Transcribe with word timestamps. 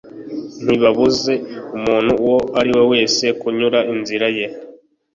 Ntibabuze 0.63 1.33
umuntu 1.77 2.11
uwo 2.23 2.37
ari 2.59 2.71
we 2.75 2.83
wese 2.91 3.23
kunyura 3.39 3.79
inzira 3.93 4.27
ye 4.37 4.45